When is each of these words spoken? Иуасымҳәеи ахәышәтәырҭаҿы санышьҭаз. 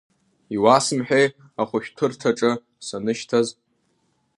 Иуасымҳәеи 0.55 1.27
ахәышәтәырҭаҿы 1.61 2.51
санышьҭаз. 2.87 3.47